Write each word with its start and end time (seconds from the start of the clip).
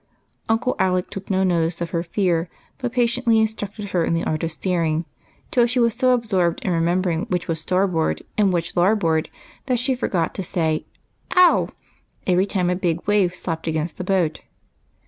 Uncle 0.49 0.75
Alec 0.79 1.11
took 1.11 1.29
no 1.29 1.43
notice 1.43 1.79
of 1.79 1.91
her 1.91 2.01
fear, 2.01 2.49
but 2.79 2.91
patiently 2.91 3.39
instructed 3.39 3.89
her 3.89 4.03
in 4.03 4.15
the 4.15 4.23
art 4.23 4.41
of 4.41 4.51
steering, 4.51 5.05
till 5.51 5.67
she 5.67 5.77
was 5.79 5.93
so 5.93 6.15
absorbed 6.15 6.59
in 6.65 6.71
remembering 6.71 7.25
which 7.27 7.47
was 7.47 7.61
starboard 7.61 8.23
and 8.35 8.51
which 8.51 8.75
larboard, 8.75 9.29
that 9.67 9.77
she 9.77 9.93
forgot 9.93 10.33
to 10.33 10.41
say" 10.41 10.85
Ow!" 11.35 11.69
every 12.25 12.47
time 12.47 12.71
a 12.71 12.75
big 12.75 13.05
wave 13.05 13.35
slapped 13.35 13.67
against 13.67 13.97
the 13.99 14.03
boat. 14.03 14.39